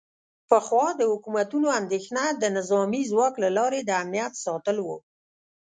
پخوا 0.49 0.87
د 0.99 1.01
حکومتونو 1.11 1.67
اندیښنه 1.79 2.23
د 2.41 2.43
نظامي 2.57 3.01
ځواک 3.11 3.33
له 3.43 3.49
لارې 3.57 3.79
د 3.83 3.89
امنیت 4.03 4.33
ساتل 4.45 4.77
و 4.83 4.87